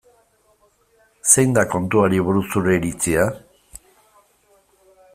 Zein 1.33 1.53
da 1.57 1.65
kontuari 1.75 2.23
buruz 2.31 2.43
zure 2.57 2.81
iritzia? 2.81 3.31